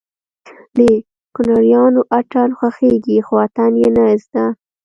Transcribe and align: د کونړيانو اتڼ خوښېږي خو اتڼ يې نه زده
د 0.75 0.79
کونړيانو 1.35 2.01
اتڼ 2.17 2.47
خوښېږي 2.57 3.17
خو 3.25 3.33
اتڼ 3.45 3.71
يې 3.81 3.89
نه 3.95 4.05
زده 4.23 4.45